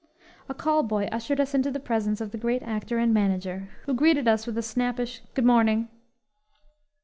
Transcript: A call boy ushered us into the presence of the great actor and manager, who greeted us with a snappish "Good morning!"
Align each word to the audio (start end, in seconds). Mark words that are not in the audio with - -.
A 0.49 0.55
call 0.55 0.81
boy 0.81 1.07
ushered 1.11 1.39
us 1.39 1.53
into 1.53 1.69
the 1.69 1.79
presence 1.79 2.19
of 2.21 2.31
the 2.31 2.37
great 2.39 2.63
actor 2.63 2.97
and 2.97 3.13
manager, 3.13 3.69
who 3.85 3.93
greeted 3.93 4.27
us 4.27 4.47
with 4.47 4.57
a 4.57 4.63
snappish 4.63 5.21
"Good 5.35 5.45
morning!" 5.45 5.89